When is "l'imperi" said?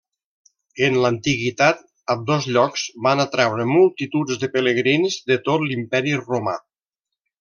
5.69-6.17